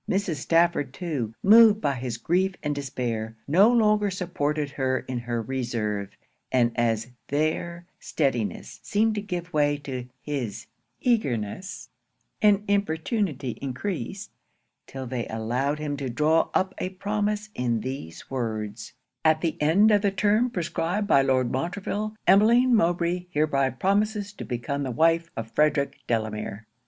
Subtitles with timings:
[0.09, 0.37] Mrs.
[0.37, 6.09] Stafford too, moved by his grief and despair, no longer supported her in her reserve;
[6.51, 9.79] and as their steadiness seemed to give way
[10.23, 10.65] his
[11.01, 11.89] eagerness
[12.41, 14.31] and importunity encreased,
[14.87, 18.93] till they allowed him to draw up a promise in these words
[19.23, 24.45] 'At the end of the term prescribed by Lord Montreville, Emmeline Mowbray hereby promises to
[24.45, 26.65] become the wife of Frederic Delamere.'